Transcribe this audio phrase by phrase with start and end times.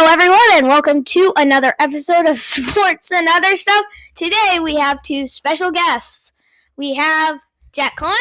[0.00, 3.84] Hello, everyone, and welcome to another episode of Sports and Other Stuff.
[4.14, 6.32] Today we have two special guests.
[6.76, 7.40] We have
[7.72, 8.14] Jack Klein.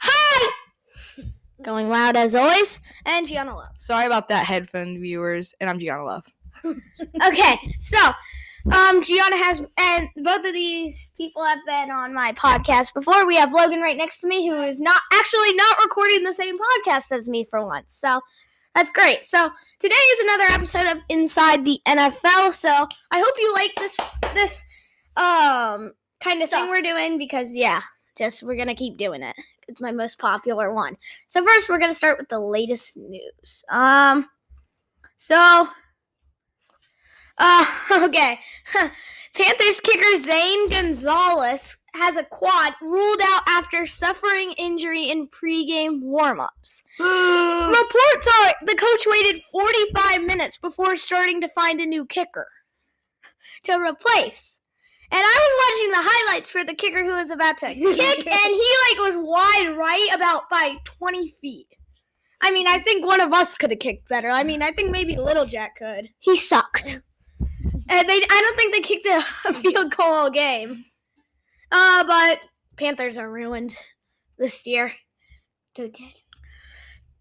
[0.00, 0.52] Hi!
[1.62, 3.70] Going loud as always, and Gianna Love.
[3.78, 6.26] Sorry about that, headphone viewers, and I'm Gianna Love.
[7.26, 8.12] Okay, so
[8.70, 13.26] um, Gianna has, and both of these people have been on my podcast before.
[13.26, 16.58] We have Logan right next to me, who is not actually not recording the same
[16.58, 17.94] podcast as me for once.
[17.94, 18.20] So
[18.74, 19.24] that's great.
[19.24, 22.52] So today is another episode of Inside the NFL.
[22.52, 23.96] So I hope you like this
[24.34, 24.64] this
[25.16, 27.80] um kind of thing we're doing because yeah,
[28.16, 29.36] just we're gonna keep doing it.
[29.68, 30.96] It's my most popular one.
[31.28, 33.64] So first, we're gonna start with the latest news.
[33.70, 34.28] Um,
[35.16, 35.68] so
[37.38, 37.64] uh,
[38.04, 38.38] okay.
[39.36, 46.82] Panthers kicker Zane Gonzalez has a quad ruled out after suffering injury in pregame warmups.
[47.00, 52.46] Reports are the coach waited 45 minutes before starting to find a new kicker
[53.64, 54.60] to replace.
[55.10, 58.54] And I was watching the highlights for the kicker who was about to kick, and
[58.54, 61.68] he like was wide right about by 20 feet.
[62.40, 64.28] I mean, I think one of us could have kicked better.
[64.28, 66.10] I mean, I think maybe Little Jack could.
[66.18, 67.00] He sucked.
[67.94, 70.84] And they, I don't think they kicked a, a field goal all game.
[71.70, 72.40] Uh, but
[72.76, 73.76] Panthers are ruined
[74.36, 74.92] this year.
[75.76, 76.12] They're dead.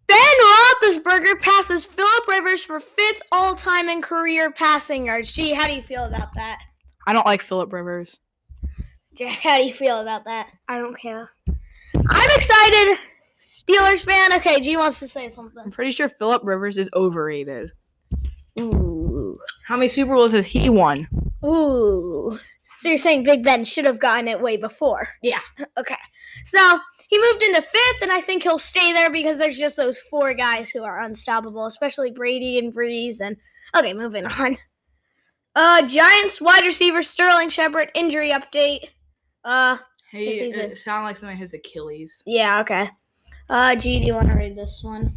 [0.07, 5.31] Ben Roethlisberger passes Philip Rivers for fifth all-time in career passing yards.
[5.31, 6.59] Gee, how do you feel about that?
[7.07, 8.19] I don't like Philip Rivers.
[9.15, 10.49] Jack, how do you feel about that?
[10.67, 11.29] I don't care.
[11.45, 12.97] I'm excited.
[13.35, 14.33] Steelers fan.
[14.33, 15.63] Okay, G wants to say something.
[15.63, 17.71] I'm pretty sure Philip Rivers is overrated.
[18.59, 18.92] Ooh.
[19.65, 21.07] How many Super Bowls has he won?
[21.45, 22.37] Ooh.
[22.79, 25.07] So you're saying Big Ben should have gotten it way before?
[25.21, 25.39] Yeah.
[25.77, 25.95] Okay.
[26.45, 29.99] So he moved into fifth, and I think he'll stay there because there's just those
[29.99, 33.21] four guys who are unstoppable, especially Brady and Brees.
[33.21, 33.37] And
[33.75, 34.57] okay, moving on.
[35.55, 38.89] Uh, Giants wide receiver Sterling Shepard injury update.
[39.45, 39.77] Uh,
[40.11, 42.23] He it sounded like something his Achilles.
[42.25, 42.89] yeah, okay.
[43.49, 45.15] Uh, G, do you want to read this one?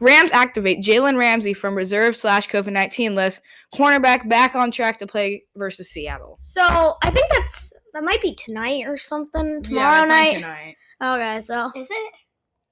[0.00, 3.40] Rams activate Jalen Ramsey from reserve slash COVID nineteen list.
[3.74, 6.36] Cornerback back on track to play versus Seattle.
[6.40, 6.62] So
[7.02, 9.62] I think that's that might be tonight or something.
[9.62, 10.34] Tomorrow night.
[10.34, 10.76] Tonight.
[11.02, 12.12] Okay, so Is it?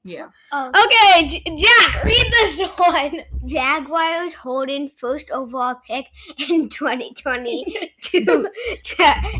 [0.05, 0.27] Yeah.
[0.51, 0.69] Oh.
[0.69, 3.23] okay, J- Jack, read this one.
[3.47, 6.07] Jaguars holding first overall pick
[6.49, 7.73] in 2022
[8.03, 8.51] to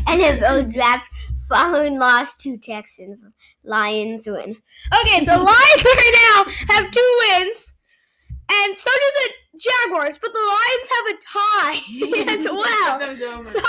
[0.07, 1.09] NFL draft
[1.47, 3.23] following loss to Texans.
[3.63, 4.55] Lions win.
[5.01, 7.73] Okay, so Lions right now have two wins,
[8.51, 13.45] and so do the Jaguars, but the Lions have a tie as well.
[13.45, 13.59] So,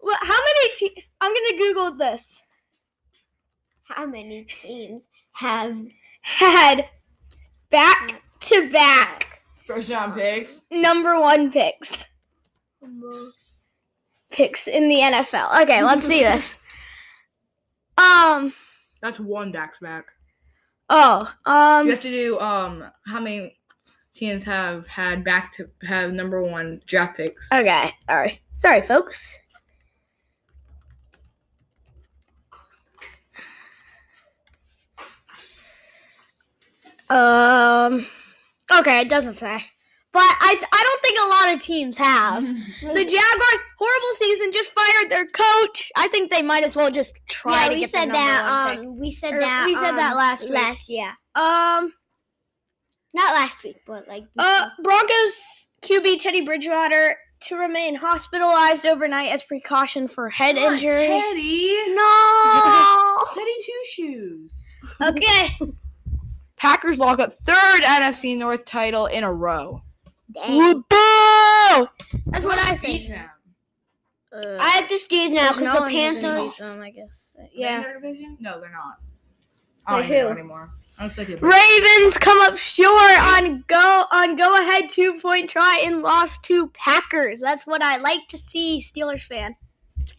[0.00, 0.74] well, how many?
[0.76, 2.42] Te- I'm gonna Google this.
[3.84, 5.74] How many teams have
[6.20, 6.86] Had
[7.70, 8.48] back mm.
[8.48, 10.62] to back First round picks.
[10.70, 12.04] number one picks
[14.30, 15.62] picks in the NFL.
[15.62, 16.58] Okay, let's see this.
[17.98, 18.52] Um.
[19.02, 20.06] That's one back to back.
[20.88, 21.32] Oh.
[21.44, 23.58] Um You have to do um how many
[24.14, 27.52] teams have had back to have number one draft picks.
[27.52, 27.92] Okay.
[28.08, 28.40] Sorry.
[28.54, 29.38] Sorry, folks.
[37.10, 38.06] Um.
[38.70, 39.64] Okay, it doesn't say,
[40.18, 42.42] but I I don't think a lot of teams have.
[42.98, 45.92] The Jaguars horrible season just fired their coach.
[45.96, 48.74] I think they might as well just try yeah, to we get said the that.
[48.76, 48.86] one.
[48.86, 49.64] Um, we said Or that.
[49.66, 50.54] we said that um, last week.
[50.54, 51.92] Last, yeah, Um.
[53.14, 54.24] not last week, but like.
[54.38, 54.68] Uh.
[54.82, 61.06] Broncos QB Teddy Bridgewater to remain hospitalized overnight as precaution for head injury.
[61.06, 61.76] Teddy.
[61.94, 63.24] No.
[63.34, 64.52] Teddy two shoes.
[65.00, 65.56] okay.
[66.56, 69.82] Packers lock up third NFC North title in a row.
[70.32, 70.84] Dang.
[72.26, 73.10] That's what I say.
[74.30, 76.50] Uh, I have to Steelers now because no the one who's gonna Panthers.
[76.50, 77.32] beat them, I guess.
[77.36, 77.82] They're in Yeah.
[77.82, 78.36] their division?
[78.40, 78.98] No, they're not.
[79.86, 80.38] I Wait, don't even know who?
[80.38, 80.70] anymore.
[80.98, 81.38] I was thinking.
[81.40, 86.68] Ravens come up short on go on go ahead two point try and lost to
[86.68, 87.40] Packers.
[87.40, 89.56] That's what I like to see, Steelers fan.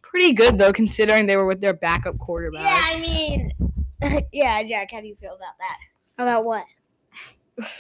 [0.02, 2.62] Pretty good though, considering they were with their backup quarterback.
[2.64, 3.54] Yeah, I mean,
[4.32, 4.90] yeah, Jack.
[4.92, 5.78] How do you feel about that?
[6.24, 6.66] About what?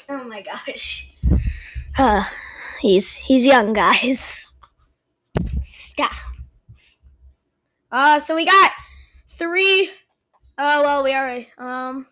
[0.09, 1.07] oh my gosh.
[1.97, 2.23] Uh,
[2.81, 4.47] he's he's young, guys.
[5.61, 6.11] Stop.
[7.91, 8.71] Uh, so we got
[9.27, 9.89] three.
[10.57, 12.05] Oh well, we already um.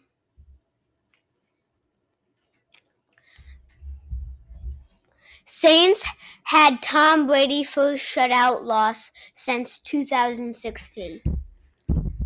[5.46, 6.04] Saints
[6.44, 11.20] had Tom Brady first shutout loss since 2016.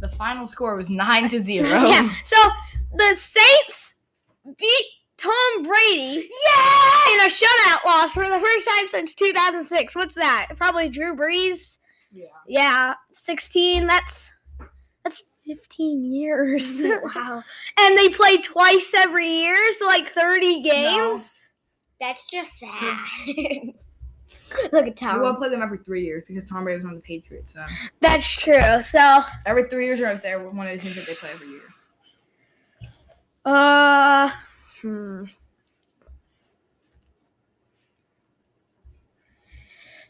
[0.02, 1.68] The final score was nine to zero.
[1.88, 2.10] Yeah.
[2.24, 2.36] So
[2.94, 3.96] the Saints
[4.58, 4.86] beat
[5.22, 7.14] Tom Brady Yeah.
[7.14, 9.96] in a shutout loss for the first time since 2006.
[9.96, 10.48] What's that?
[10.58, 11.78] Probably Drew Brees.
[12.12, 12.26] Yeah.
[12.48, 13.86] Yeah, 16.
[13.88, 14.34] That's
[15.04, 16.82] that's 15 years.
[17.16, 17.44] wow.
[17.80, 21.52] and they play twice every year, so like 30 games.
[22.00, 22.98] That's just sad.
[24.74, 25.20] Look at Tom.
[25.20, 27.54] We will play them every three years because Tom Brady was on the Patriots.
[27.54, 27.64] So
[28.02, 28.82] That's true.
[28.82, 31.48] So, every three years, or if they're one of the teams that they play every
[31.48, 31.62] year.
[33.46, 34.30] uh,
[34.82, 35.26] hmm.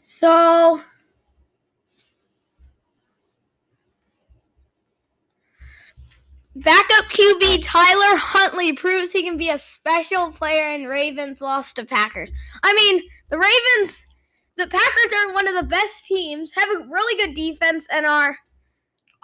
[0.00, 0.80] So,
[6.56, 11.84] backup QB Tyler Huntley proves he can be a special player and Ravens lost to
[11.84, 12.32] Packers.
[12.62, 14.06] I mean, the Ravens,
[14.56, 18.38] the Packers are one of the best teams, have a really good defense, and are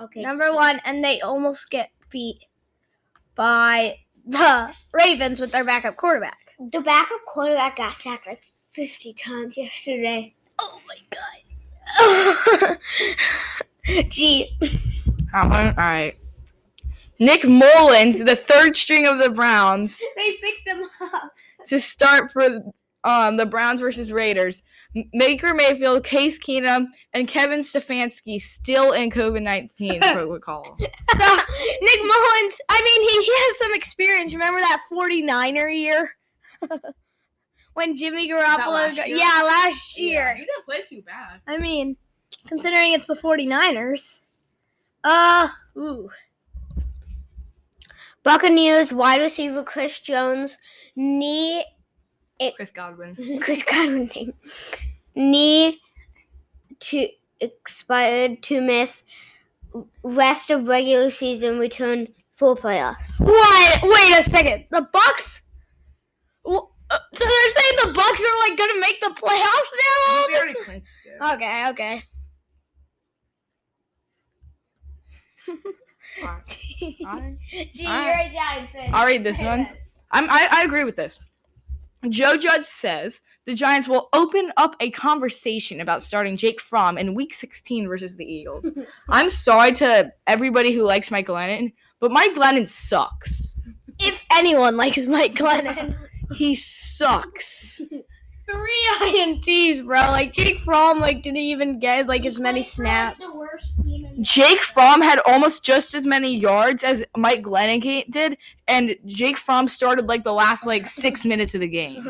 [0.01, 0.23] Okay.
[0.23, 2.45] number one, and they almost get beat
[3.35, 3.97] by
[4.29, 6.55] the Ravens with their backup quarterback.
[6.73, 10.35] The backup quarterback got sacked like 50 times yesterday.
[10.61, 10.97] Oh my
[12.67, 12.79] god.
[14.11, 14.51] Gee.
[15.35, 16.15] All right.
[17.19, 20.85] Nick Mullens, the third string of the Browns, They picked them
[21.15, 21.33] up.
[21.67, 22.49] to start for
[23.05, 24.63] um, the Browns versus Raiders.
[24.97, 30.77] M- Baker Mayfield, Case Keenum, and Kevin Stefanski still in COVID 19 protocol.
[31.19, 31.37] So,
[31.81, 34.33] Nick Mullens, I mean, he, he has some experience.
[34.33, 36.11] Remember that 49er year?
[37.75, 38.73] when Jimmy Garoppolo.
[38.73, 40.35] last got- yeah, last year.
[40.35, 41.41] he didn't play too bad.
[41.47, 41.97] I mean,
[42.47, 44.25] considering it's the 49ers.
[45.05, 46.09] Uh, ooh.
[48.23, 50.59] Buccaneers wide receiver Chris Jones
[50.97, 51.65] knee
[52.57, 53.39] Chris Godwin.
[53.43, 54.33] Chris Godwin
[55.15, 55.81] knee
[56.81, 57.09] to
[57.41, 59.05] expired to miss
[60.03, 62.07] rest of regular season return
[62.37, 63.19] for playoffs.
[63.19, 63.83] What?
[63.83, 64.65] Wait a second.
[64.71, 65.43] The Bucks.
[66.47, 66.61] Uh,
[67.13, 70.13] So they're saying the Bucks are like gonna make the playoffs now.
[70.15, 70.65] all We of a already sudden?
[70.65, 71.35] clinched it.
[71.35, 72.03] Okay, okay.
[76.23, 76.59] Alright.
[77.07, 77.39] Alright.
[77.73, 78.07] Gee, Alright.
[78.07, 78.91] you're a Giants fan.
[78.95, 79.69] I'll read this one.
[80.11, 81.19] I'm, I, I agree with this.
[82.09, 87.15] Joe Judge says the Giants will open up a conversation about starting Jake Fromm in
[87.15, 88.71] Week 16 versus the Eagles.
[89.09, 93.57] I'm sorry to everybody who likes Mike Glennon, but Mike Glennon sucks.
[93.99, 95.97] If anyone likes Mike Glennon,
[96.35, 97.81] He sucks.
[98.51, 100.01] three ints, bro.
[100.11, 103.45] Like Jake Fromm, like didn't even get like as many snaps.
[104.21, 108.37] Jake Fromm had almost just as many yards as Mike Glennon did,
[108.67, 112.03] and Jake Fromm started like the last like six minutes of the game.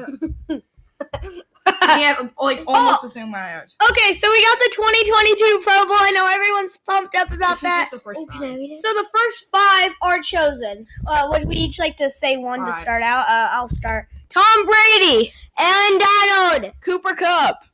[0.49, 3.77] he had like almost the same amount of yards.
[3.91, 5.97] Okay, so we got the 2022 Pro Bowl.
[6.01, 7.89] I know everyone's pumped up about This is that.
[7.91, 8.43] just the first Oh, can.
[8.43, 8.79] I read it?
[8.79, 10.87] So the first five are chosen.
[11.07, 13.29] Uh, would we each like to say one to start out?
[13.29, 14.09] Uh, I'll start.
[14.31, 17.65] Tom Brady, Aaron Donald, Cooper Kupp.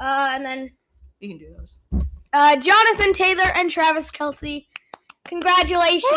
[0.00, 0.70] uh, and then
[1.20, 1.78] You can do those.
[2.32, 4.66] Uh, Jonathan Taylor and Travis Kelce.
[5.24, 6.10] Congratulations.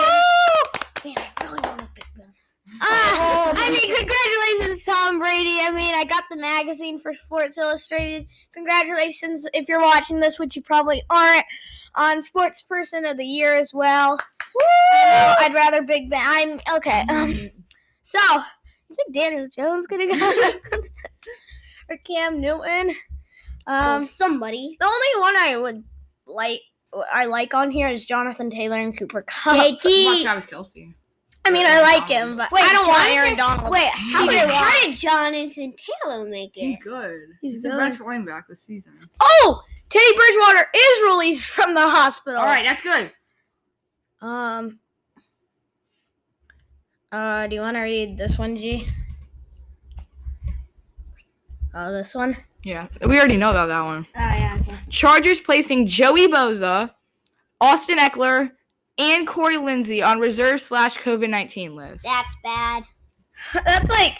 [1.03, 2.33] Man, I really want to pick them.
[2.81, 5.59] Uh, I mean, congratulations, Tom Brady.
[5.61, 8.27] I mean, I got the magazine for Sports Illustrated.
[8.53, 11.45] Congratulations, if you're watching this, which you probably aren't,
[11.95, 14.17] on Sports Person of the Year as well.
[14.93, 16.21] I know, I'd rather Big Ben.
[16.23, 17.03] I'm okay.
[17.09, 17.33] Um,
[18.03, 18.19] so,
[18.89, 20.51] you think Daniel Jones gonna go
[21.89, 22.95] or Cam Newton?
[23.67, 25.83] um, Um, somebody, the only one I would
[26.27, 26.61] like,
[27.11, 29.57] I like on here is Jonathan Taylor and Cooper Kupp.
[29.57, 30.21] What about JT.
[30.23, 30.93] Travis Kelce?
[31.45, 33.71] I mean, I like him, but Wait, I don't want Aaron Donald.
[33.71, 36.61] Wait, how TJ did, how did Jonathan Taylor make it?
[36.61, 37.19] He's good.
[37.39, 38.93] He's He's, the best running back this season.
[39.21, 42.39] Oh, Teddy Bridgewater is released from the hospital.
[42.39, 43.11] All right, that's good.
[44.21, 44.79] Um.
[47.11, 48.87] Uh, do you want to read this one, G?
[51.73, 52.35] Oh, this one.
[52.65, 54.07] Yeah, we already know about that one.
[54.15, 54.57] Oh yeah.
[54.61, 54.75] Okay.
[54.89, 56.89] Chargers placing Joey Bosa,
[57.61, 58.51] Austin Ekeler,
[58.97, 62.03] and Corey Linsley on reserve slash COVID nineteen list.
[62.03, 62.83] That's bad.
[63.53, 64.19] That's like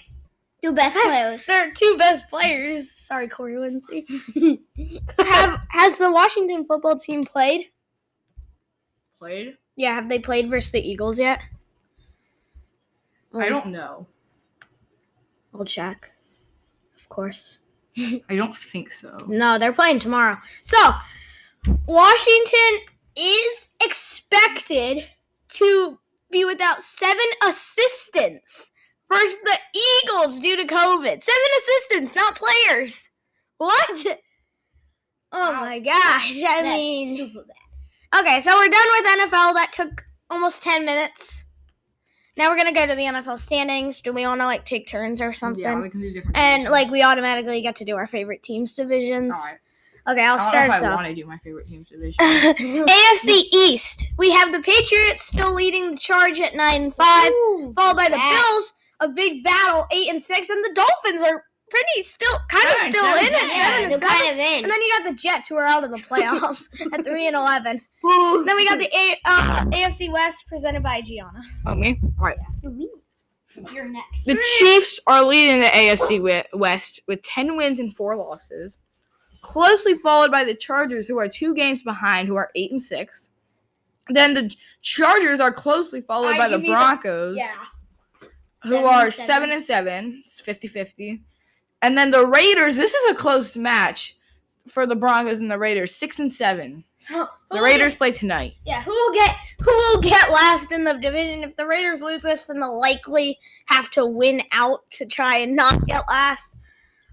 [0.63, 1.45] Two best players.
[1.47, 2.91] their two best players.
[2.91, 4.05] Sorry, Corey Linsley.
[5.19, 7.65] Have has the Washington football team played?
[9.17, 9.57] Played?
[9.75, 11.39] Yeah, have they played versus the Eagles yet?
[13.33, 14.05] I don't know.
[15.53, 16.11] I'll check.
[16.95, 17.59] Of course.
[18.29, 19.17] I don't think so.
[19.27, 20.37] No, they're playing tomorrow.
[20.63, 20.77] So,
[21.87, 22.79] Washington
[23.15, 25.05] is expected
[25.49, 25.97] to
[26.31, 28.71] be without seven assistants
[29.11, 29.57] versus the
[30.03, 31.21] Eagles due to COVID.
[31.21, 33.09] Seven assistants, not players.
[33.57, 34.19] What?
[35.31, 35.61] Oh Wow.
[35.61, 35.95] my gosh.
[35.95, 37.33] I That's mean,
[38.19, 39.53] okay, so we're done with NFL.
[39.53, 41.44] That took almost 10 minutes.
[42.37, 44.01] Now we're gonna go to the NFL standings.
[44.01, 45.63] Do we want to like take turns or something?
[45.63, 46.37] Yeah, we can do different.
[46.37, 46.71] and divisions.
[46.71, 49.35] like we automatically get to do our favorite teams divisions.
[49.35, 49.59] All right.
[50.07, 50.95] Okay, I'll I don't start know us I off.
[50.97, 52.15] want to do my favorite teams division.
[52.19, 54.05] AFC East.
[54.17, 57.31] We have the Patriots still leading the charge at nine and five,
[57.75, 58.39] followed by the Yeah.
[58.51, 62.77] Bills, a big battle, eight and six, and the Dolphins are pretty still kind of
[62.77, 64.07] still seven, in it, yeah, seven and seven.
[64.07, 64.63] kind of in.
[64.63, 67.35] And then you got the Jets who are out of the playoffs at three and
[67.35, 67.81] eleven.
[68.03, 71.41] then we got the A- uh, AFC West presented by Gianna.
[71.65, 71.99] Oh, me?
[72.19, 72.37] All right.
[73.71, 74.25] You're next.
[74.25, 78.77] The Chiefs are leading the AFC West with 10 wins and 4 losses,
[79.41, 83.29] closely followed by the Chargers, who are two games behind, who are 8 and 6.
[84.09, 87.55] Then the Chargers are closely followed Alright, by the give me the- Broncos, Yeah.
[88.63, 89.27] who Seven are and seven.
[89.27, 90.21] 7 and 7.
[90.25, 91.21] It's 50 50.
[91.81, 94.15] And then the Raiders, this is a close match
[94.67, 96.83] for the Broncos and the Raiders, 6 and 7.
[96.99, 98.55] So, The Raiders Get, play tonight.
[98.65, 98.81] yeah.
[98.81, 101.43] Who will get who will get last in the division?
[101.43, 105.55] If the Raiders lose this, then they'll likely have to win out to try and
[105.55, 106.55] not get last.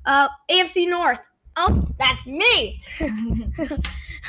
[0.06, 1.26] Uh, AFC North.
[1.56, 2.82] Oh, that's me.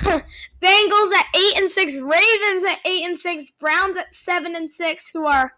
[0.01, 5.09] Bengals at eight and six, Ravens at eight and six, Browns at seven and six,
[5.11, 5.53] who are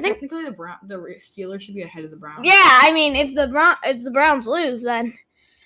[0.00, 2.40] I think- Technically, the, Brown- the Steelers should be ahead of the Browns.
[2.46, 2.78] yeah.
[2.82, 5.12] I mean, if the Brown if the Browns lose, then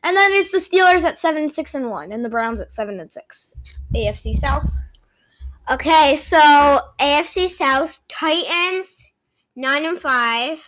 [0.03, 3.01] and then it's the Steelers at seven six and one, and the Browns at seven
[3.01, 3.55] and six.
[3.95, 4.69] AFC South.
[5.71, 9.03] Okay, so AFC South Titans
[9.57, 10.59] nine and five,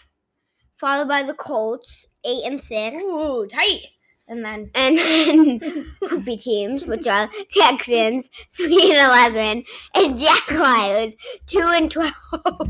[0.76, 3.82] followed by the Colts eight and six, Ooh, tight.
[4.28, 9.62] And then and then poopy teams, which are Texans three and eleven,
[9.95, 11.14] and Jaguars
[11.47, 12.12] two and twelve.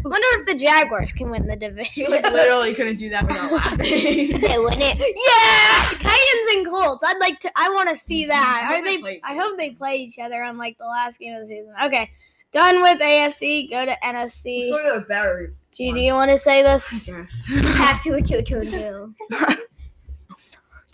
[0.05, 2.11] wonder if the Jaguars can win the You division.
[2.11, 3.79] like, literally couldn't do that without laughing.
[4.41, 4.99] they win it.
[4.99, 7.03] yeah, Titans and Colts.
[7.07, 7.51] I'd like to.
[7.57, 8.61] I want to see that.
[8.63, 9.01] I hope Are they they?
[9.01, 9.41] play each I other.
[9.41, 11.73] hope they play each other on like the last game of the season.
[11.85, 12.11] Okay,
[12.53, 13.71] done with AFC.
[13.71, 14.71] Go to NFC.
[14.73, 15.53] Look at the battery.
[15.73, 17.09] G, do you want to say this?
[17.11, 17.47] Yes.
[17.77, 19.15] Have to a two two two.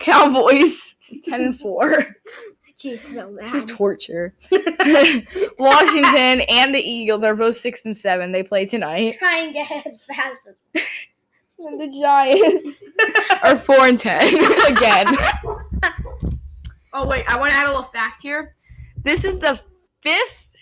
[0.03, 2.05] Cowboys, 10 and 4.
[2.75, 4.35] She's so This is torture.
[4.51, 8.33] Washington and the Eagles are both 6 and 7.
[8.33, 9.15] They play tonight.
[9.17, 10.83] Try and get as fast as.
[11.59, 12.67] And the Giants
[13.43, 15.07] are 4 and 10 again.
[16.95, 17.25] Oh, wait.
[17.27, 18.55] I want to add a little fact here.
[19.01, 19.59] This is the
[20.01, 20.55] fifth,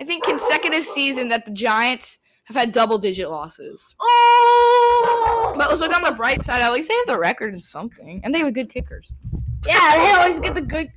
[0.00, 3.94] I think, consecutive season that the Giants have had double digit losses.
[4.00, 5.52] Oh.
[5.56, 6.62] But let's look on the bright side.
[6.62, 8.20] At least they have the record in something.
[8.24, 9.12] And they have good kickers.
[9.66, 10.90] Yeah, they always get the good.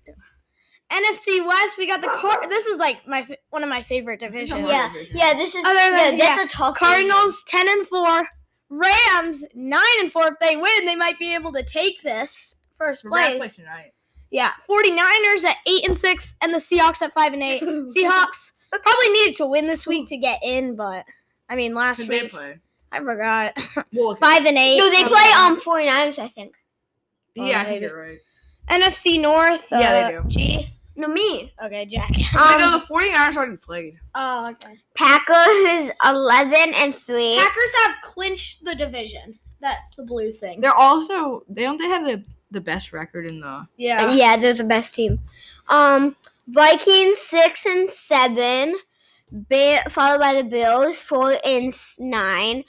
[0.92, 4.68] NFC West, we got the Car- This is like my one of my favorite divisions.
[4.70, 5.34] Yeah, yeah.
[5.34, 6.78] This is Other than- yeah, that's a tough.
[6.78, 8.26] Cardinals ten and four,
[8.70, 10.28] Rams nine and four.
[10.28, 13.56] If they win, they might be able to take this first We're play place.
[13.58, 13.92] tonight.
[14.32, 17.62] Yeah, 49ers at eight and six, and the Seahawks at five and eight.
[17.64, 21.04] Seahawks probably needed to win this week to get in, but
[21.50, 22.58] I mean last Who'd they week play?
[22.92, 23.54] I forgot
[23.94, 24.78] Well, five and eight.
[24.78, 26.56] No, they Um, play um 49ers, I think.
[27.36, 27.86] Yeah, I think maybe.
[27.86, 28.18] you're right.
[28.70, 29.68] NFC North.
[29.72, 30.28] Yeah, they uh, do.
[30.30, 30.70] G.
[30.96, 31.54] No, me.
[31.64, 32.10] Okay, Jack.
[32.34, 33.98] I know Um, the 49ers already played.
[34.16, 34.76] oh, okay.
[34.96, 37.38] Packers eleven and three.
[37.38, 39.38] Packers have clinched the division.
[39.62, 40.60] That's the blue thing.
[40.62, 44.12] They're also they don't they have the the best record in the Yeah.
[44.12, 45.20] Yeah, they're the best team.
[45.70, 46.16] Um,
[46.48, 48.76] Vikings six and seven,
[49.32, 52.64] Bear, followed by the Bills four and nine,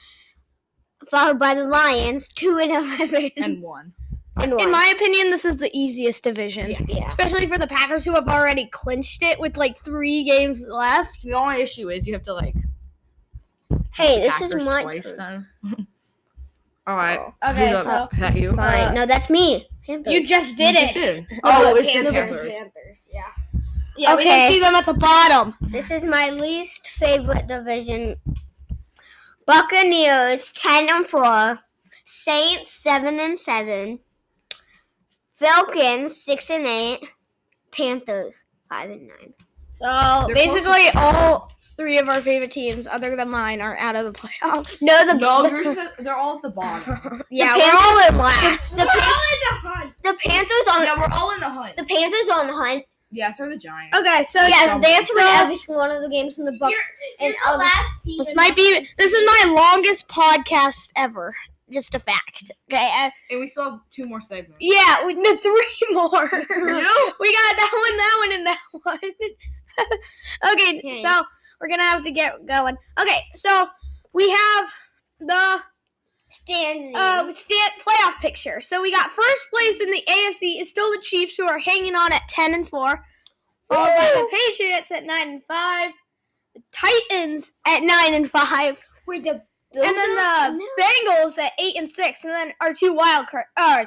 [1.11, 2.73] followed by the Lions two and
[3.11, 3.93] eleven and one.
[4.37, 4.61] and one.
[4.65, 6.71] In my opinion, this is the easiest division.
[6.71, 6.81] Yeah.
[6.89, 7.07] yeah.
[7.07, 11.23] Especially for the Packers who have already clinched it with like three games left.
[11.23, 12.55] The only issue is you have to like.
[13.93, 15.47] Hey, this Packers is my twice turn.
[16.87, 17.19] All right.
[17.21, 18.15] Oh, Okay, Who's so up?
[18.15, 18.53] Is that you?
[18.53, 18.89] Fine.
[18.89, 19.67] Uh, no, that's me.
[19.87, 20.13] Panthers.
[20.13, 20.93] you just did You it.
[20.95, 21.41] did.
[21.45, 22.49] Oh, it's your Panthers.
[22.51, 23.09] Panthers.
[23.13, 23.23] Yeah.
[23.99, 24.31] Yeah, we Okay.
[24.31, 25.55] can see them at the bottom.
[25.61, 28.17] This is my least favorite division.
[29.47, 31.59] Buccaneers ten and four,
[32.05, 33.99] Saints seven and seven,
[35.35, 37.05] Falcons six and eight,
[37.73, 39.33] Panthers five and nine.
[39.71, 44.05] So They're basically, all three of our favorite teams, other than mine, are out of
[44.05, 44.83] the playoffs.
[44.83, 47.23] No, the No, the, they're all at the bottom.
[47.31, 48.77] yeah, The we're all in last.
[48.77, 49.95] the, Pan- the hunt.
[50.03, 51.77] the Panthers on Yeah, we're all in the hunt.
[51.77, 52.85] the Panthers on the hunt.
[53.11, 53.99] Yeah, so are the Giants.
[53.99, 56.39] Okay, so Yeah, some- they have to win so- every single one of the games
[56.39, 56.77] in the Bucks.
[57.21, 57.63] and um,
[58.05, 58.19] team.
[58.19, 61.35] this might be this is my longest podcast ever.
[61.71, 62.51] Just a fact.
[62.73, 62.91] Okay.
[62.97, 64.57] uh, And we still have two more segments.
[64.61, 66.29] yeah, we no, three more.
[66.33, 67.13] You?
[67.21, 68.99] we got that one, that one, and that one.
[70.53, 71.03] okay, Okay.
[71.03, 71.25] so
[71.61, 72.77] we're gonna have to get going.
[73.01, 73.69] Okay, so
[74.13, 74.69] we have
[75.21, 75.61] the
[76.31, 76.95] standing.
[76.95, 78.61] uh stand playoff picture.
[78.61, 81.95] So we got first place in the AFC is still the Chiefs who are hanging
[81.95, 83.05] on at ten and four,
[83.69, 85.91] followed by the Patriots at nine and five,
[86.55, 89.43] the Titans at nine and five, Wait, the
[89.73, 93.85] and then the Bengals at eight and six, and then our two wild card, uh,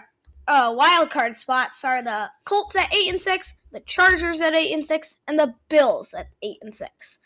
[0.48, 4.74] uh, wild card spots are the Colts at eight and six, the Chargers at eight
[4.74, 7.20] and six, and the Bills at eight and six.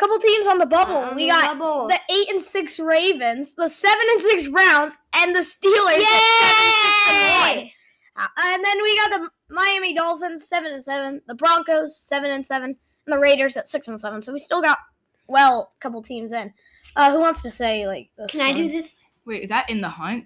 [0.00, 0.96] Couple teams on the bubble.
[0.96, 1.86] On we the got bubble.
[1.86, 6.72] the eight and six Ravens, the seven and six Browns, and the Steelers at seven,
[6.72, 7.56] six, and one.
[7.58, 7.72] Yay!
[8.16, 12.46] Uh, and then we got the Miami Dolphins seven and seven, the Broncos seven and
[12.46, 14.22] seven, and the Raiders at six and seven.
[14.22, 14.78] So we still got
[15.26, 16.50] well a couple teams in.
[16.96, 18.08] Uh, who wants to say like?
[18.16, 18.96] This Can I do this?
[19.26, 20.24] Wait, is that in the hunt?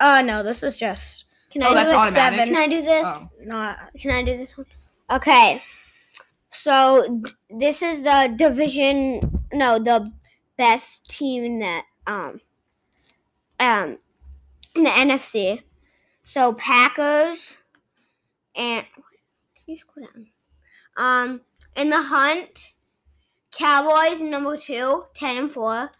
[0.00, 2.18] Uh, no, this is just Can Oh, I that's do this?
[2.18, 2.52] automatic.
[2.52, 3.06] Can I do this?
[3.06, 3.28] Oh.
[3.42, 3.78] not.
[3.98, 4.66] Can I do this one?
[5.10, 5.62] Okay.
[6.50, 10.10] So th- this is the division no, the
[10.56, 12.40] best team that um
[13.60, 13.98] um
[14.74, 15.62] in the NFC.
[16.22, 17.56] So Packers
[18.54, 18.84] and
[19.54, 20.26] can you scroll down?
[20.96, 21.40] Um
[21.76, 22.72] in the hunt,
[23.52, 25.90] Cowboys number two, 10 and 4.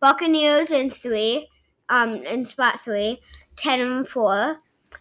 [0.00, 1.48] Buccaneers in three,
[1.88, 3.20] um in spot three,
[3.56, 4.56] 10 and 4.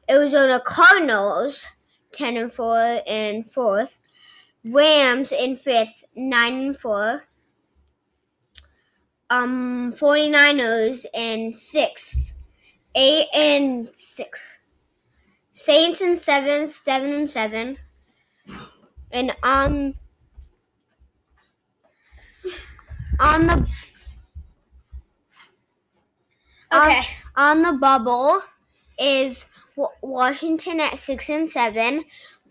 [0.10, 1.66] Arizona Cardinals
[2.14, 3.98] 10 and 4 in fourth.
[4.66, 7.28] Rams in fifth, 9 and 4.
[9.30, 12.34] Um, 49ers in sixth,
[12.96, 14.60] 8 and 6.
[15.54, 17.78] Saints in seventh, 7 and 7.
[19.12, 19.94] And um,
[23.20, 23.68] on the
[26.74, 27.02] Okay.
[27.36, 28.42] on the bubble
[28.98, 32.04] is Wa- Washington at six and seven,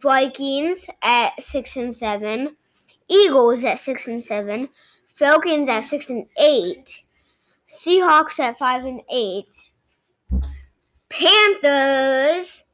[0.02, 2.57] Vikings at six and seven,
[3.09, 4.69] Eagles at six and seven,
[5.07, 7.00] Falcons at six and eight,
[7.69, 9.52] Seahawks at five and eight,
[11.09, 12.64] Panthers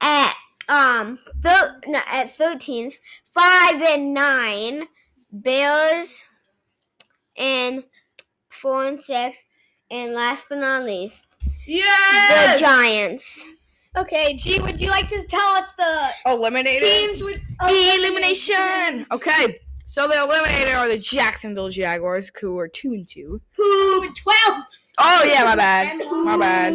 [0.00, 0.34] at
[0.68, 2.98] um thir- no, at thirteenth,
[3.32, 4.88] five and nine,
[5.32, 6.24] Bears
[7.36, 7.84] and
[8.50, 9.44] four and six,
[9.90, 11.24] and last but not least,
[11.66, 13.44] the Giants.
[13.98, 16.88] Okay, G, would you like to tell us the Eliminated.
[16.88, 19.04] teams with The elimination.
[19.10, 23.40] Okay, so the eliminated are the Jacksonville Jaguars, who are two and two.
[23.56, 24.00] Who?
[24.14, 24.62] Twelve.
[24.98, 25.98] Oh yeah, my bad.
[25.98, 26.74] My bad.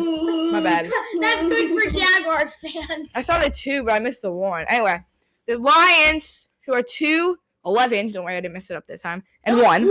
[0.51, 0.91] My bad.
[1.21, 3.09] That's good for Jaguars fans.
[3.15, 4.65] I saw the two, but I missed the one.
[4.67, 5.01] Anyway,
[5.47, 8.11] the Lions, who are two, 11.
[8.11, 9.23] Don't worry, I didn't mess it up this time.
[9.45, 9.83] And one.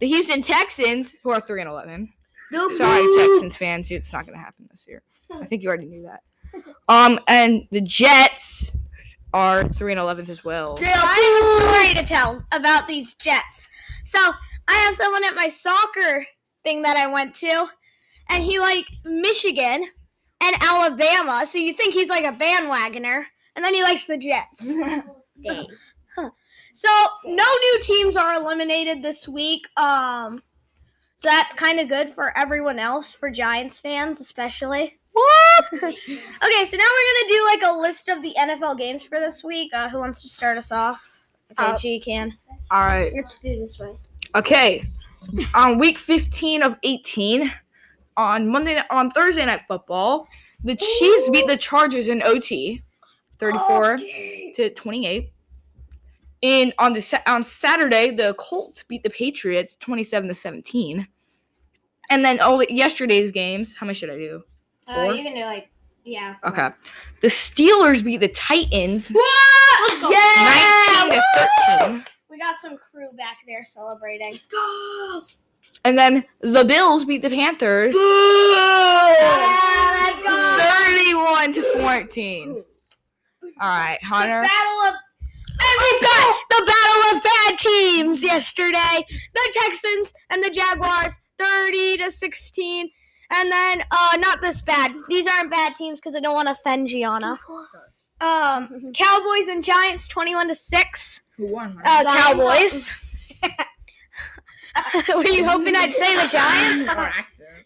[0.00, 2.12] The Houston Texans, who are three and 11.
[2.76, 5.02] Sorry, Texans fans, it's not gonna happen this year.
[5.32, 6.22] I think you already knew that.
[6.88, 8.72] Um, and the Jets
[9.34, 10.78] are three and 11th as well.
[10.80, 13.68] I have a story to tell about these Jets.
[14.04, 14.18] So
[14.68, 16.26] I have someone at my soccer
[16.64, 17.66] thing that I went to,
[18.30, 19.84] and he liked Michigan
[20.42, 21.44] and Alabama.
[21.44, 24.72] So you think he's like a bandwagoner, and then he likes the Jets.
[25.44, 25.66] Dang.
[26.72, 26.88] So
[27.24, 29.66] no new teams are eliminated this week.
[29.78, 30.42] Um,
[31.16, 34.98] so that's kind of good for everyone else, for Giants fans especially.
[35.72, 39.42] okay, so now we're gonna do like a list of the NFL games for this
[39.42, 39.72] week.
[39.72, 41.22] Uh, who wants to start us off?
[41.52, 42.36] Okay, Uh, G can.
[42.70, 43.12] All right.
[43.14, 43.94] Let's do this way.
[44.34, 44.84] Okay.
[45.54, 47.50] On week 15 of 18,
[48.16, 50.26] on Monday on Thursday night football,
[50.64, 52.82] the Chiefs beat the Chargers in OT,
[53.38, 53.98] 34
[54.54, 55.32] to 28.
[56.42, 61.06] And on the on Saturday, the Colts beat the Patriots 27 to 17.
[62.10, 64.42] And then oh, yesterday's games, how much should I do?
[64.86, 65.68] Uh, you can do like
[66.04, 66.36] yeah.
[66.44, 66.70] Okay.
[67.20, 70.10] The Steelers beat the Titans Let's go.
[70.10, 71.22] 19 to
[71.88, 72.04] 13.
[72.30, 74.30] We got some crew back there celebrating.
[74.30, 75.22] Let's go.
[75.84, 79.18] And then the Bills beat the Panthers let's
[80.22, 80.56] go.
[80.94, 82.62] 31 to 14.
[83.60, 84.42] All right, Hunter.
[84.42, 84.94] Battle of
[85.58, 89.06] and we've got the battle of bad teams yesterday.
[89.34, 92.90] The Texans and the Jaguars, thirty to sixteen.
[93.30, 94.92] And then, uh, not this bad.
[95.08, 97.36] These aren't bad teams because I don't want to offend Gianna.
[98.20, 101.20] Um, Cowboys and Giants, twenty-one to six.
[101.36, 101.80] Who won?
[101.84, 102.90] Uh, Cowboys.
[105.14, 106.90] Were you hoping I'd say the Giants?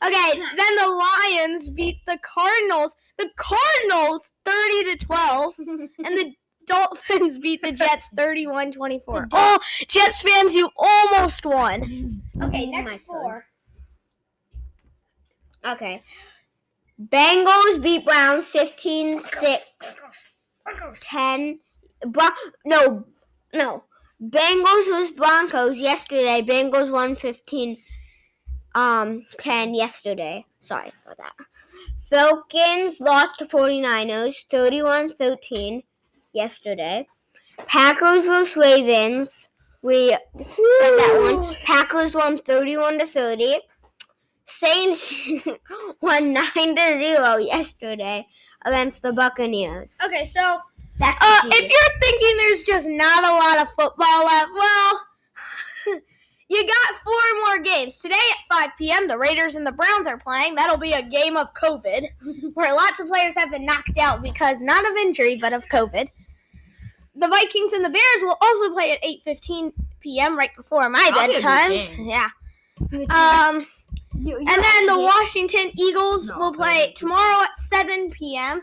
[0.02, 2.96] Okay, then the Lions beat the Cardinals.
[3.18, 6.34] The Cardinals 30 to 12 and the
[6.66, 9.28] Dolphins beat the Jets 31-24.
[9.32, 12.22] Oh, Jets fans, you almost won.
[12.42, 13.00] Okay, next turn.
[13.06, 13.44] four.
[15.66, 16.00] Okay.
[17.08, 19.70] Bengals beat Browns 15 6
[21.00, 21.58] 10.
[22.06, 22.28] Bro-
[22.64, 23.04] no,
[23.54, 23.84] no.
[24.22, 26.42] Bengals was Broncos yesterday.
[26.42, 27.76] Bengals won 15
[28.74, 30.44] um 10 yesterday.
[30.60, 31.32] Sorry for that.
[32.08, 35.82] Falcons lost to 49ers 31 13
[36.32, 37.06] yesterday.
[37.66, 39.48] Packers vs Ravens
[39.82, 41.54] We said that one.
[41.64, 43.58] Packers won 31 to 30.
[44.50, 45.28] Saints
[46.02, 48.26] won 9 to 0 yesterday
[48.64, 49.98] against the Buccaneers.
[50.04, 50.60] Okay, so
[51.02, 55.00] Uh, if you're thinking there's just not a lot of football left, well,
[56.50, 57.14] you got four
[57.46, 57.98] more games.
[57.98, 60.56] Today at 5 p.m., the Raiders and the Browns are playing.
[60.56, 62.04] That'll be a game of COVID,
[62.54, 66.08] where lots of players have been knocked out because not of injury, but of COVID.
[67.16, 70.36] The Vikings and the Bears will also play at 8:15 p.m.
[70.36, 72.06] right before my That'll be a good bedtime.
[72.06, 72.28] Yeah.
[73.10, 73.66] Um,
[74.20, 78.62] You- you- and then the Washington Eagles No, will play tomorrow at 7 p.m.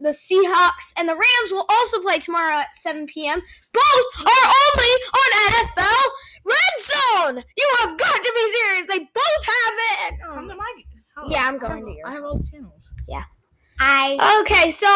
[0.00, 3.40] The Seahawks and the Rams will also play tomorrow at 7 p.m.
[3.72, 6.10] Both are only on NFL
[6.44, 7.44] Red Zone.
[7.56, 8.86] You have got to be serious.
[8.86, 9.74] They both have
[10.08, 10.20] it.
[10.24, 10.58] Come to mm.
[10.58, 10.82] my.
[11.14, 11.28] house.
[11.30, 12.02] Yeah, I'm going have- to yours.
[12.04, 12.90] I have all the channels.
[13.08, 13.24] Yeah.
[13.84, 14.86] I Okay, so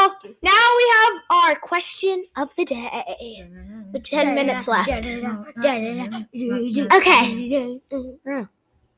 [0.43, 3.49] now we have our question of the day
[3.93, 4.89] with 10 minutes left.
[4.89, 5.09] Okay.
[6.95, 7.81] Mm.
[8.27, 8.49] Mm.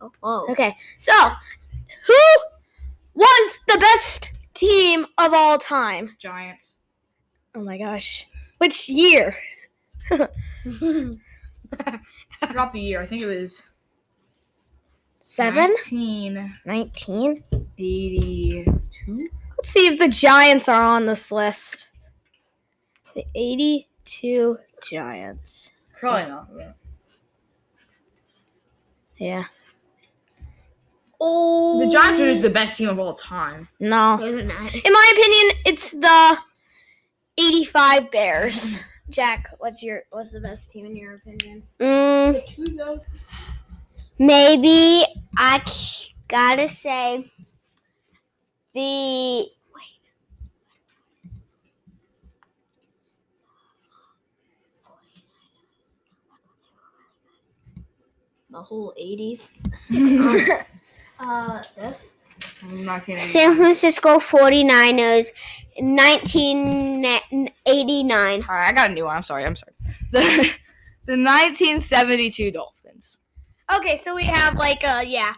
[0.01, 0.47] Oh, oh.
[0.51, 1.13] Okay, so
[2.07, 2.15] who
[3.15, 6.17] was the best team of all time?
[6.21, 6.77] Giants.
[7.55, 8.27] Oh my gosh.
[8.59, 9.35] Which year?
[10.11, 10.29] I
[12.47, 13.03] forgot the year.
[13.03, 13.63] I think it was
[15.21, 15.75] Seven?
[16.65, 18.65] 1982.
[18.65, 19.29] 19?
[19.57, 21.87] Let's see if the Giants are on this list.
[23.15, 24.59] The 82
[24.89, 25.71] Giants.
[25.97, 26.49] Probably not.
[26.57, 26.73] yeah.
[29.19, 29.45] Yeah.
[31.20, 31.81] Oh.
[31.81, 33.68] The Giants are just the best team of all time.
[33.81, 34.16] No.
[34.18, 34.74] Those are not.
[34.74, 36.38] In my opinion, it's the
[37.38, 38.78] 85 Bears.
[39.11, 41.62] Jack, what's your what's the best team in your opinion?
[41.81, 43.00] Mm,
[44.18, 45.02] maybe
[45.38, 47.31] I c- gotta say
[48.74, 49.46] the
[58.50, 59.52] The whole 80s.
[61.20, 62.14] uh, this.
[63.18, 65.33] San Francisco 49ers
[65.81, 68.42] 1989.
[68.42, 69.16] All right, I got a new one.
[69.16, 69.44] I'm sorry.
[69.44, 69.72] I'm sorry.
[70.11, 70.20] The,
[71.07, 73.16] the 1972 Dolphins.
[73.74, 75.33] Okay, so we have like uh yeah.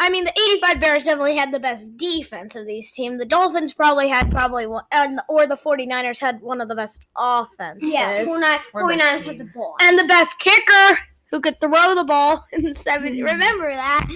[0.00, 3.18] I mean the 85 Bears definitely had the best defense of these teams.
[3.18, 4.84] The Dolphins probably had probably one
[5.28, 7.92] or the 49ers had one of the best offenses.
[7.92, 9.74] Yeah, 49, Or 49ers had the ball.
[9.80, 10.98] and the best kicker
[11.30, 13.20] who could throw the ball in 70.
[13.20, 13.24] Mm.
[13.24, 14.06] Remember that?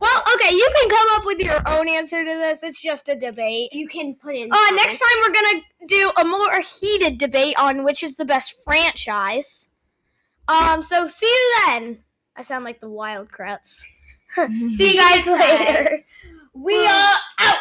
[0.00, 2.62] Well, okay, you can come up with your own answer to this.
[2.62, 3.72] It's just a debate.
[3.72, 4.50] You can put in.
[4.50, 8.54] Uh, next time we're gonna do a more heated debate on which is the best
[8.64, 9.70] franchise.
[10.48, 11.98] Um, so see you then.
[12.36, 13.84] I sound like the Wildcrats.
[14.70, 16.04] See you guys later.
[16.52, 17.56] We are out.